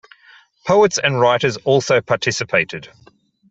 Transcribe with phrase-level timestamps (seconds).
[0.65, 2.87] Poets and writers also participated.